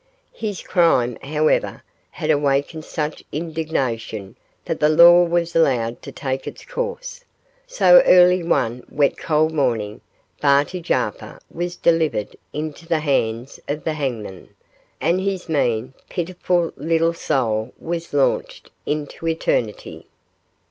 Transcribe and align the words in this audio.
His 0.33 0.63
crime, 0.63 1.15
however, 1.21 1.83
had 2.09 2.31
awakened 2.31 2.85
such 2.85 3.23
indignation 3.31 4.35
that 4.65 4.79
the 4.79 4.89
law 4.89 5.21
was 5.25 5.55
allowed 5.55 6.01
to 6.01 6.11
take 6.11 6.47
its 6.47 6.65
course, 6.65 7.23
so 7.67 8.01
early 8.07 8.41
one 8.41 8.81
wet 8.89 9.15
cold 9.15 9.53
morning 9.53 10.01
Barty 10.41 10.81
Jarper 10.81 11.39
was 11.51 11.75
delivered 11.75 12.35
into 12.51 12.87
the 12.87 13.01
hands 13.01 13.59
of 13.67 13.83
the 13.83 13.93
hangman, 13.93 14.49
and 14.99 15.21
his 15.21 15.47
mean, 15.47 15.93
pitiful 16.09 16.73
little 16.75 17.13
soul 17.13 17.71
was 17.79 18.11
launched 18.11 18.71
into 18.87 19.27
eternity. 19.27 20.07